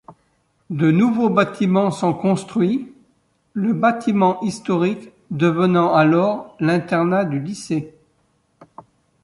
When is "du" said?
7.23-7.39